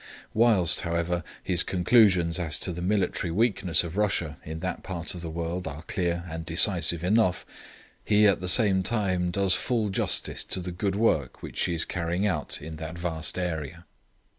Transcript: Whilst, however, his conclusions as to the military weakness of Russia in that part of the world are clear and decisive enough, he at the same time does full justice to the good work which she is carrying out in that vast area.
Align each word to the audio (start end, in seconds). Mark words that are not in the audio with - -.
Whilst, 0.33 0.81
however, 0.81 1.23
his 1.43 1.61
conclusions 1.61 2.39
as 2.39 2.57
to 2.57 2.71
the 2.71 2.81
military 2.81 3.29
weakness 3.29 3.83
of 3.83 3.97
Russia 3.97 4.39
in 4.43 4.59
that 4.61 4.81
part 4.81 5.13
of 5.13 5.21
the 5.21 5.29
world 5.29 5.67
are 5.67 5.83
clear 5.83 6.23
and 6.27 6.43
decisive 6.43 7.03
enough, 7.03 7.45
he 8.03 8.25
at 8.25 8.41
the 8.41 8.49
same 8.49 8.81
time 8.81 9.29
does 9.29 9.53
full 9.53 9.89
justice 9.89 10.43
to 10.45 10.59
the 10.59 10.71
good 10.71 10.95
work 10.95 11.43
which 11.43 11.57
she 11.57 11.75
is 11.75 11.85
carrying 11.85 12.25
out 12.25 12.63
in 12.63 12.77
that 12.77 12.97
vast 12.97 13.37
area. 13.37 13.85